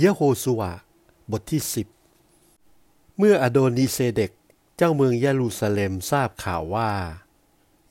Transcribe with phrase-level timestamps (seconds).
[0.00, 0.72] เยโฮสุวา
[1.30, 1.88] บทที่สิบ
[3.18, 4.32] เมื่ออโดนิเซเดก
[4.76, 6.90] เจ้าเมืองเยรูซาเล็มทราบข่าวว่า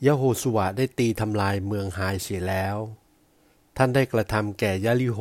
[0.05, 2.77] ยโฮสุวาได้ตีทำลายเมืองไฮเสียแล้ว
[3.77, 5.19] ท่านได้กระทำแก่ยาลิโฮ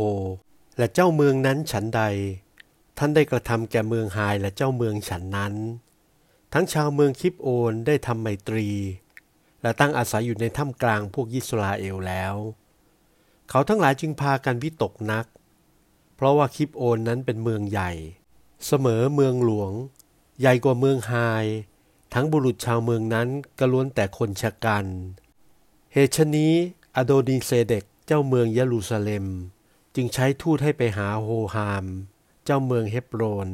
[0.78, 2.02] และเจ้าเมืองนั้นฉันใด
[2.98, 5.54] ท่านได้กระทำแก่เมืองไฮและเจ้าเมืองฉันนั้น
[6.52, 8.68] ทั้งชาวเมืองคิปโอนได้ทำไมตรี
[9.62, 12.34] และตั้งอาศัยอยู่ในถ้ำกลางพวกยิสราเอลแล้ว
[13.48, 15.26] เขาทั้งหลายจึงพากันวิตกนัก
[16.22, 17.90] ราะว่าคิปโอนนั้นเป็นเมืองใหญ่
[18.66, 19.72] เสมอเมืองหลวง
[20.40, 21.14] ใหญ่กว่าเมืองไฮ
[22.14, 24.86] ทั้งบุรุษชาวเมืองนั้นก็ล้วนแต่คนชะกัน
[25.92, 26.52] เหตุชนี้
[26.96, 29.26] อโดนีเซเดกเจ้าเมืองเยรูซาเล็ม
[29.94, 31.84] จึงใช้ทูตให้ไปหาโฮฮาม
[32.44, 33.48] เจ้าเมืองเฮบโรน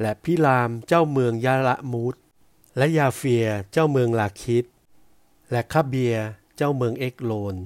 [0.00, 2.14] และพิรามเจ้าเมืองยาละมูด
[2.76, 4.64] และยาเฟียเจ้าเมืองลาคิด
[5.50, 6.14] และคาเบีย
[6.56, 7.56] เจ้าเมืองเอ็กโลน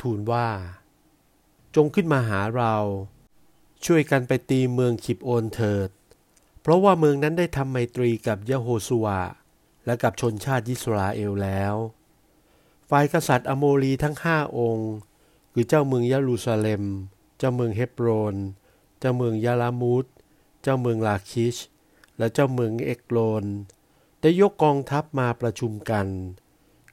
[0.00, 0.48] ทูลว่า
[1.74, 2.74] จงขึ้นมาหาเรา
[3.84, 5.90] ช่วยกันไปตีเมืองกิบโอนเถิด
[6.60, 9.20] เพราะว่าเมืองนั้นได้ทำไมตรีกับยะโฮซูวา
[9.86, 11.74] และกับชนชาติยิสราเอลแล้ว
[12.90, 14.92] ฝ่ายกษัตริย์อโมรีทั้งห้าองค์
[15.52, 16.84] คือเจ้าเมืองเยรูซาเล็ม
[17.38, 18.36] เจ้าเมืองเฮบโรน
[18.98, 20.06] เจ้าเมืองยาระมูธ
[20.62, 21.56] เจ้าเมืองลาคิช
[22.18, 23.44] และเจ้าเมืองเอกโลน
[24.20, 26.06] ได้ยกกองทัพมาประชุมกัน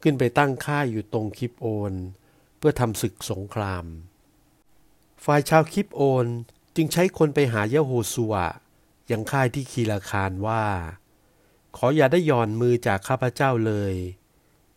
[0.01, 1.93] ขึ้นไปตั้งค่ายอยู่ตรงคิปโอน
[2.57, 3.85] เพื่อทำศึกสงคราม
[5.23, 6.27] ฝ่ายชาวคิปโอน
[6.75, 8.33] จึงใช้คนไปหายะโฮสุว
[9.11, 10.65] ยังค่ายที่คีลาคารว่า
[11.75, 13.93] ขออย่าได้ย่อนมือจากข้าพเจ้าเลย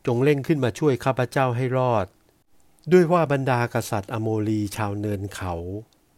[0.07, 2.07] จงเร่งขึ้นมาช่วยข้าพเจ้าให้รอด
[2.93, 5.55] ด้วยว่าบรรดากษัตริย์อโมรีชาวเนินเขา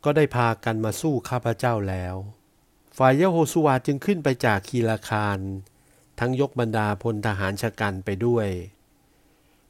[0.04, 2.14] ก็ได้พากันมาสู้ข้าพเจ้าแล้ว
[2.96, 5.38] ฝ่ายยะโฮสุวาจึงขึ้นไปจากคีลาคาร
[6.18, 8.48] ทั้งยกบรรดาพลทหารชะกันไปด้วย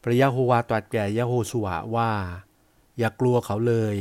[0.03, 2.13] พระยะโฮวาตรัสแก่ยะโฮสุวาว่า
[2.99, 3.97] อย่ากลัวเขาเลย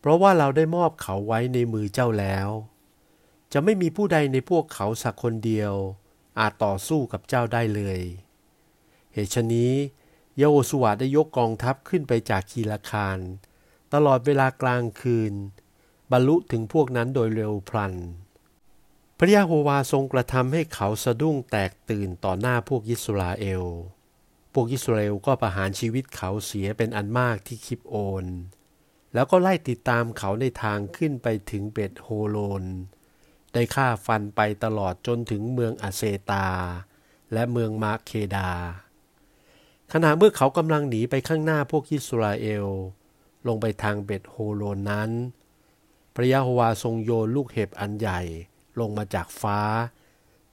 [0.00, 2.48] เพราะว่าเราได้มอบเขาไว้ในมือเจ้าแล้ว
[3.52, 5.72] จะไม่มีผู้ใดในพวกเขาสักคนเดียว
[6.38, 8.00] อาจต่อสู้กับเจ้าได้เลย
[9.12, 9.72] เหตุฉนี้
[10.36, 13.18] เยโอสวาได้ยกกองทัพขึ้นไปจากคีลาคาร
[13.94, 15.34] ตลอดเวลากลางคืน
[16.10, 17.94] บรรลุถึงพวกนั้นโดยเร็วพลัน
[19.18, 23.64] พระยาโฮวาทรงกระทำให้เขาสะดุ้งแตกตื่นต่อหน้าพวกยิสราเอล
[24.52, 28.24] พวกยิสราเอลก็ประหารชีวิตเขาเสียเป็นอันมากที่คิปโอน
[29.14, 32.64] แล้วก็ไล่ติดตามเขาในทางขึ้นไปถึงเบตโฮโลน
[33.52, 36.48] ได้ฆ่าฟันไปตลอดจนถึงเมืองอาเซตา
[37.32, 38.50] และเมืองมาเคดา
[39.92, 42.66] ขณะเมื่อเขากำลังหนีไปข้างหน้าพวกอิสราเอล
[43.46, 45.10] ลงไปทางเบตโฮโลนนั้น
[46.14, 48.20] พระยะโฮวาทรงโยนลูกเห็บอันใหญ่
[48.80, 49.60] ลงมาจากฟ้า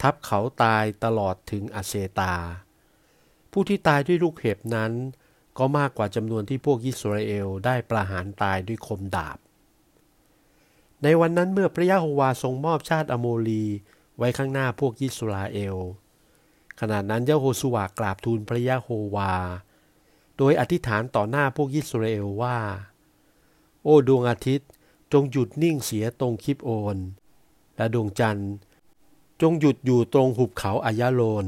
[0.01, 2.35] ทับเขาตายตลอดถึงอาเซตา
[3.51, 4.93] ผู้ที่ตายด้วยลูกเห็บนั้น
[5.57, 9.37] ก็มากกว่าจำนวนที่พวกอิสราเอลได้ประหารตายด้วยคมดาบ
[11.03, 13.65] ในวันนั้นเมื่อพระยะโฮวาทรงมอบชาติอโมลี
[14.17, 15.75] ไว้ข้างหน้าพวกอิสราเอล
[16.79, 19.33] ขณะนั้นยะโฮสุวากราบทูลพระยะโฮวา
[20.37, 22.57] โดยอธิษฐานต่อหน้าพวกอิสราเอลว่า
[23.83, 24.69] โอ้ดวงอาทิตย์
[25.13, 26.97] จงหยุดนิ่งเสียตรงคิปโอน
[27.75, 28.53] และดวงจันทร์
[29.41, 31.47] จงหยุดอยู่ตรงหุบเขาอายาโลน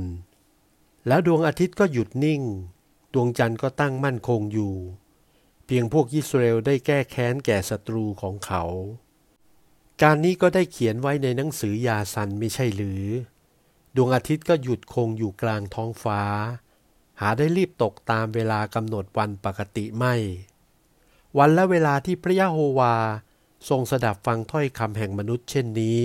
[1.08, 2.42] แล้วดวงอาทิตย์ก็หยุดนิ่ง
[3.14, 4.76] ดวงจันทร์ก็ตั้งมั่นคงอยู่
[5.66, 8.64] เพียงพวกยิสราเอลได้แก้แค้นแก่ศัตรูของเขา
[10.02, 13.04] การนี้ก็ได้เขียนไว้ในหนังสือยาซันไม่ใช่หรือ
[13.96, 16.22] ดวงอาทิตย์ก็หยุดคงอยู่กลางท้องฟ้า
[17.20, 20.16] หาได้รีบตกตามเวลากำหนดวันปกติไม่
[21.38, 22.96] วันและเวลาที่พระยะโฮวา
[23.70, 26.02] ทรงสดับฟังถ้อยคำแห่งมนุษย์เช่นนี้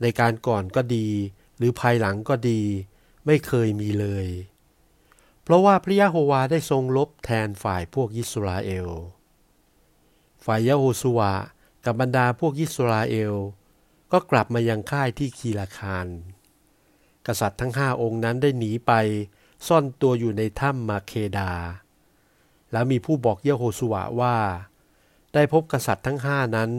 [0.00, 1.08] ในการก่อนก็ดี
[1.56, 2.60] หรือภายหลังก็ดี
[3.26, 4.26] ไม่เคยมีเลย
[5.48, 8.88] เพราะว่าพระยะโฮวาได้ทรงลบแทนฝ่ายพวกยิสราเอล
[10.44, 11.32] ฝ่ายยะโฮสุวา
[11.84, 13.34] กับบรรดาพวกยิสราเอล
[14.12, 16.06] ก็กลับมายังค่ายที่คีลาคาร
[17.26, 18.92] กษัตริย์ทั้งห้าองค์นั้นได้หนีไป
[19.66, 21.52] ซ่อนตัวอยู่ในถ้ำมาเคดา
[22.72, 24.36] แล้วมีผู้บอกยะโฮสุวาว่า
[25.34, 26.70] ได้พบกษัตริย์ทั้งห้านั้น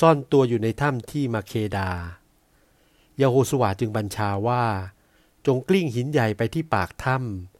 [0.00, 1.90] ซ่อนตัวอยู่ในถ้ำที่มาเคดา
[3.20, 4.64] ยะโฮสุวาจึงบัญชาว่า
[5.46, 7.55] จงกลิ้งหินใหญ่ไปที่ปากถ้ำ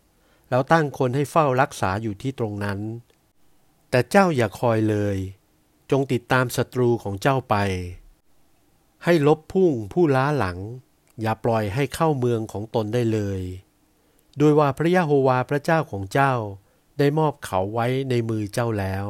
[0.51, 2.81] แล้วตั้งคนให้เฝ้ารักษาอยู่ที่ตรงนั้น
[3.91, 5.17] แต่เจ้าอย่าคอยเลย
[5.91, 7.57] จงติดตามศัตรูของเจ้าไป
[9.05, 10.59] ให้ลบพุ่งผู้ล้าหลัง
[11.21, 13.41] อย่าปล่อยให้เข้าเมืองของตนได้เลย
[14.39, 16.33] โดยว่าพระยะโฮวาพระเจ้าของเจ้า
[16.99, 19.07] ได้มอบเขาไว้ในมือเจ้าแล้ว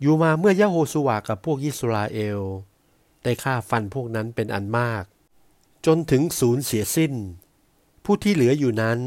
[0.00, 2.40] อยู่มาเมื่อยะโฮสุวากับพวกยิสราเอล
[3.22, 5.04] ได้ฆ่าฟันพวกนั้นเป็นอันมาก
[5.86, 7.12] จนถึงศูนย์เสียสิ้น
[8.04, 8.98] ผู้ที่เหลืออยู่นั้น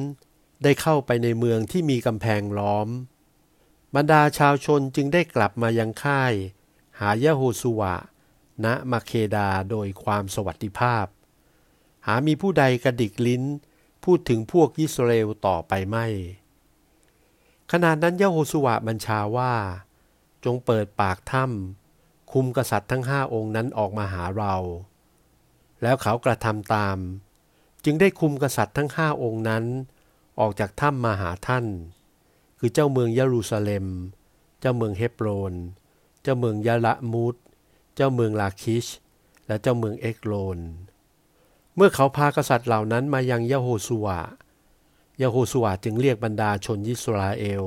[0.63, 2.87] ได้เข้าไปในเมืองที่มีกำแพงล้อม
[3.95, 6.33] บรรดาชาวชนจึงได้กลับมายังค่าย
[6.99, 7.95] หายะโฮสุวะ
[8.65, 11.05] ณมาเคดาโดยความสวัสดิภาพ
[12.05, 13.43] หามีผู้ใดกระดิกลิ้น
[14.03, 16.05] พูดถึงพวกยิสราเอลต่อไปไม่
[17.71, 19.53] ขณะนั้นยะโฮสุวะบัญชาว่า
[20.45, 24.55] จงเปิดปากถ้ำคุมกษัตริย์ทั้งห้าองค์นั้นออกมาหาเรา
[25.81, 26.97] แล้วเขากระทำตาม
[27.85, 29.65] จึงได้คุมกษัตริย์ทั้งห้าองค์นั้น
[30.39, 31.65] ออกจากถ้ำมาหาท่าน
[32.59, 33.87] คือเจ้าเมืองเยรูซาเล็ม
[34.59, 35.53] เจ้าเมืองเฮบโรน
[36.21, 37.35] เจ้าเมืองยะละมูด
[37.95, 38.85] เจ้าเมืองลาคิช
[39.47, 40.59] และเจ้าเมืองเอกโลน
[41.75, 44.19] เมื่อเขาพากษัตริย์เหล่านั้นมายังยะโฮสุวะ
[45.21, 47.65] ยะโฮสุวะจึงเรียกบรรดาชนยิสราเอล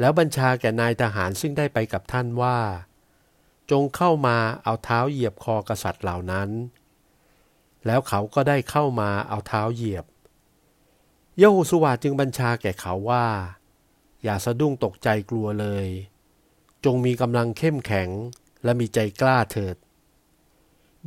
[0.00, 2.58] แล้วบัญชาแก่นายทหารซึ่งได้ไปกับท่านว่า
[3.70, 6.50] จงเข้ามาเอาเท้าเหยียบคอกษัตริย์เหล่านั้น
[7.86, 10.04] แล้วเขาก็ได้เข้ามาเอาเท้าเหยียบ
[11.42, 13.26] ยโฮสุวะจึงบัญชาแก่เขาว่า
[14.22, 15.86] อย่าสะดุ้งตกใจกลัวเลย
[16.84, 18.10] จงมีกำลังเข้มแข็ง
[18.64, 19.76] และมีใจกล้าเถิด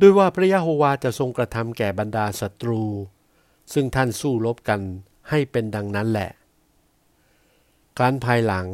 [0.00, 2.82] ด้วยว่าพระยะโฮวาจะทรงกระทำแก่บรรดาศัตรู
[3.72, 4.80] ซึ่งท่านสู้รบกัน
[5.30, 6.30] ให้เป็นดังนั้นแหละ
[7.96, 8.66] ครั้นภายหลัง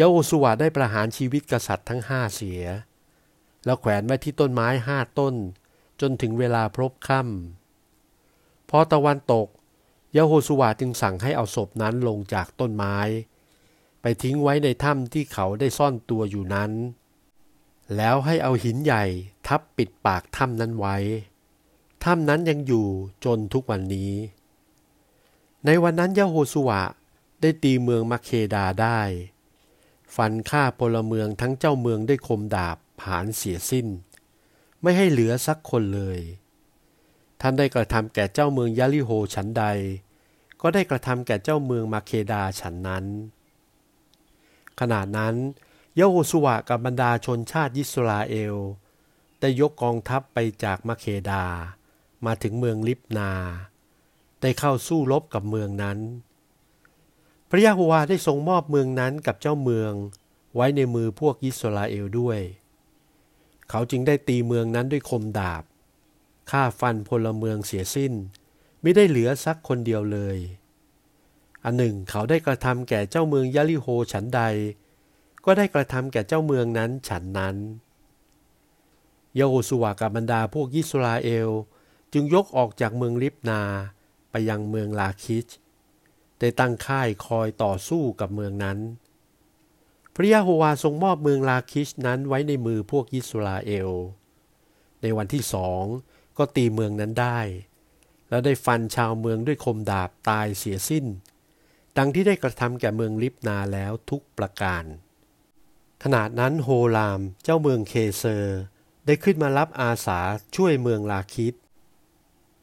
[0.00, 2.62] ยโฮสุวาได้ประหารชีวิตกษัตริย์ทั้งห้าเสีย
[3.64, 5.34] แล้วแขวนไว้ที่ต้นไม้ห้าต้น
[6.00, 9.48] จนถึงเวลาพรบค่ำพอตะวันตก
[10.16, 12.96] ยโฮสุวาจึงสั่งให้เอาศพนั้นลงจากต้นไม้
[14.00, 16.72] ไปทิ้งไว้ในถ้ำที่เขาได้ซ่อนตัวอยู่นั้น
[17.96, 19.04] แล้วให้เอาหินใหญ่
[19.46, 20.96] ทับปิดปากถ้ำนั้นไว้
[22.04, 22.86] ถ้ำนั้นยังอยู่
[23.24, 24.12] จนทุกวันนี้
[25.66, 26.82] ในวันนั้นยโฮสุวะ
[27.40, 29.00] ได้ตีเมืองมาเคดาได้
[30.16, 33.86] ฟันฆ่าพลเมืองทั้งเจ้าเมืองได้คมดาบผานเสียสิ้น
[34.82, 36.18] ไม่ให้เหลือสักคนเลย
[37.40, 39.64] ท่านได้กระทำแก่เจ้าเมืองยาลิโฮฉันใด
[40.60, 43.04] ก็ได้กระทำแก่เจ้าเมืองมาเคดาฉันนั้น
[44.80, 45.34] ขณะนั้น
[45.98, 48.56] ยโฮสุวะกับบรรดาชนชาติยิสราเอล
[49.40, 51.44] ได้ยกกองทัพไปจากมาเคดา
[52.26, 53.32] มาถึงเมืองลิบนา
[54.40, 55.98] ได้เข้าสู้รบกับเมืองนั้น
[57.48, 59.92] พระยะโฮวาได้ทรงมอบเมืองนั้นกับเจ้าเมือง
[60.54, 62.40] ไว้ในมือพวกยิสราเอลด้วย
[63.70, 65.62] เขาจึงได้ตีเมืองนั้นด้วยคมดาบ
[66.50, 68.12] ฆ่าฟันพลเมืองเสียสิ้น
[68.82, 70.38] ไม่ได้เหลือสักคนเดียวเลย
[71.64, 74.42] อันหนึ่งเขาได้กระทำแก่เจ้าเมืองยาลิโฮฉันใด
[75.44, 77.56] ก็ได้กระทำแก่เจ้าเมืองนั้นฉันนั้น
[79.34, 81.50] โยสุวากับบรรดาพวกยิสราเอล
[82.12, 83.62] จึงยกออกจากเมืองลิบนา
[84.30, 85.46] ไปยังเมืองลาคิช
[86.38, 88.78] ได้ตั้งค่ายคอยต่อสู้กับเมืองนั้น
[90.14, 93.90] พระยะโฮวาทรงมอบเมืองลาคิชนั้นไว้ในมือพวกยิสราเอล
[95.02, 95.84] ในวันที่สอง
[96.40, 97.40] ก็ตีเมืองนั้นได้
[98.28, 101.06] แล้วได้ฟันชาวเมืองด้วยคมดาบตายเสียสิ้น
[101.96, 104.84] ดังที่ได้กระทำแก่เมืองลิบนาแล้วทุกประการ
[106.02, 108.60] ขณะนั้นโฮลามเจ้าเมืองเคเซอร์
[109.06, 110.20] ได้ขึ้นมารับอาสา
[110.56, 111.54] ช่วยเมืองลาคิช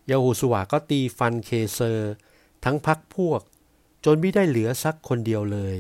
[0.10, 2.12] ยะโฮซูวาก็ตีฟันเคเซอร์
[2.64, 3.42] ทั้งพรรคพวก
[4.06, 5.80] จนไม่ได้เหลือสักคนเดียวเลย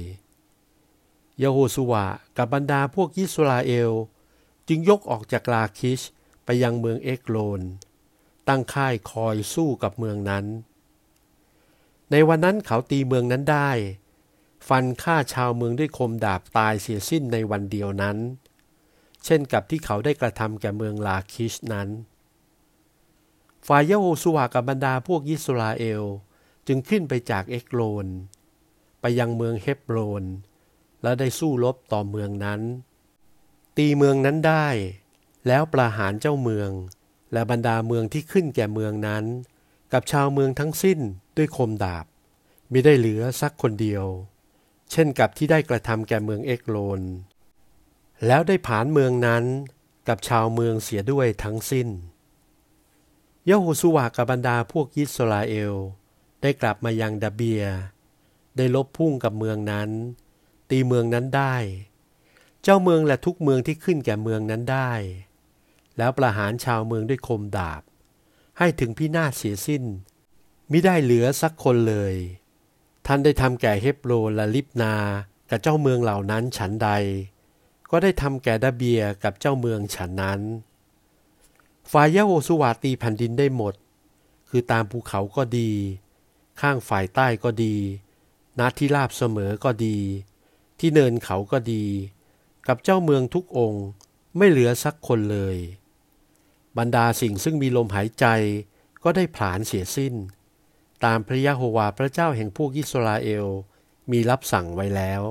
[1.41, 2.05] ยะโฮซูวา
[2.37, 3.91] กับบรรดาพวกยิสราเอล
[4.67, 6.01] จึงยกออกจากลาคิช
[6.45, 7.61] ไปยังเมืองเอกโลน
[8.49, 10.45] ตั้งค่ายคอยสู้กับเมืองนั้น
[12.11, 13.71] ในวันนั้นเขาตีเมืองนั้นได้
[14.67, 18.17] ฟันฆ่าชาวเมืองด้วยคมดาบตายเสียสิ้นในวันเดียวนั้น
[19.25, 21.89] เช่นกับที่เขาได้กระทำแก่เมืองลาคิชนั้น
[23.67, 26.03] ฝ่ายยโฮสุวากับบรรดาพวกยิสราเอล
[26.67, 28.07] จึงขึ้นไปจากเอกโลน
[29.01, 30.23] ไปยังเมืองเฮบโรน
[31.01, 32.61] และได้สู้รบต่อเมืองนั้น
[33.77, 34.67] ตีเมืองนั้นได้
[35.47, 36.71] แล้วประหารเจ้าเมือง
[37.33, 39.25] และบรรดาเมืองที่ขึ้นแก่เมืองนั้น
[39.93, 40.99] กับชาวเมืองทั้งสิ้น
[41.37, 42.05] ด้วยคมดาบ
[42.71, 44.05] ม่ได้เหลือสักคนเดียว
[44.91, 47.01] เช่นกับที่ได้กระทำแก่เมืองเอกโลน
[48.25, 49.43] แล้วได้ผานเมืองนั้น
[50.07, 51.87] กับชาวเมืองเสียด้วยทั้งสิ้น
[53.49, 55.73] ยโฮสุวากับบรรดาพวกยิสราเอล
[56.41, 57.63] ได้กลับมายังดาเบีย
[58.57, 59.89] ได้ลบพุ่งกับเมืองนั้น
[60.69, 61.55] ตีเมืองนั้นได้
[62.63, 64.91] เจ้าเมืองและทุกเมืองที่ขึ้นแก่เมืองนั้นได้
[65.97, 67.81] แล้วประหารชาวเมืองด้วยคมดาบ
[68.57, 69.83] ให้ถึงพินาศเสียสิ้น
[70.71, 72.13] มิได้เหลือสักคนเลย
[73.05, 74.95] ท่านได้ทำแก่เฮบโรและลิบนา
[75.49, 76.89] กับเจ้าเมืองเหล่านั้นฉันใด
[77.91, 80.41] ก็ได้ทำแก่ดาเบียกับเจ้าเมืองฉันนั้น
[81.91, 83.75] ฝ่ายยะโฮสุวาตีแผ่นดินได้หมด
[84.49, 85.71] คือตามภูเขาก็ดี
[86.61, 87.75] ข้างฝ่ายใต้ก็ดี
[88.59, 89.97] นาที่ราบเสมอก็ดี
[90.79, 91.83] ที่เนินเขาก็ดี
[92.67, 93.85] กับเจ้าเมืองทุกองค์
[94.37, 95.57] ไม่เหลือสักคนเลย
[96.77, 98.25] บรรดาสิ่งซึ่งมีลมหายใจ
[99.03, 100.15] ก็ได้ผลาญเสียสิ้น
[101.05, 103.45] ตามพระยะโฮวาพระเจ้าแห่งพวกอิสราเอล
[104.11, 105.21] มีรับสั่งไว้แล้ว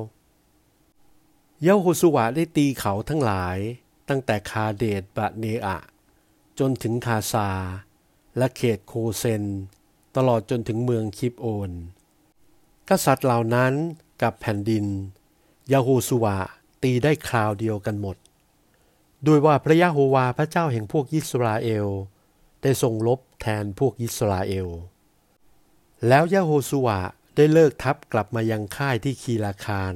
[1.66, 3.58] ยะโฮสุวาได้ตีเขาทั้งหลาย
[4.08, 5.78] ตั้งแต่คาเดตบะเนอะ
[6.58, 7.50] จนถึงคาซา
[8.38, 9.44] และเขตโคเซน
[10.16, 11.70] ตลอดจนถึงเมืองคิปโอน
[12.88, 13.72] กษัตริย์เหล่านั้น
[14.22, 14.86] กับแผ่นดิน
[15.72, 16.36] ยาโฮสุวา
[16.82, 18.16] ตีได้คราวเดียวกันหมด
[19.26, 21.88] ด้วยว่าพระยะโฮวาพระเจ้าแห่งพวกยิสราเอล
[22.62, 24.68] ได้ทรงลบแทนพวกยิสราเอล
[26.08, 27.00] แล้วยะโฮสุวา
[27.36, 29.94] ได้เลิกทัพกลับมายังค่ายที่คีลาคาร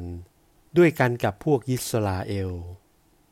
[0.77, 2.51] ด้วยกันกับพวกยิสราเอล